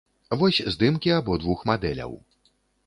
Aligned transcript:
Вось 0.41 0.61
здымкі 0.75 1.13
абодвух 1.19 1.59
мадэляў. 1.73 2.19